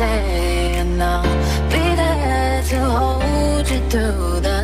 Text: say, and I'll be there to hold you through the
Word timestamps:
say, 0.00 0.76
and 0.80 1.02
I'll 1.02 1.22
be 1.68 1.84
there 2.02 2.62
to 2.70 2.78
hold 2.98 3.66
you 3.70 3.80
through 3.90 4.40
the 4.40 4.59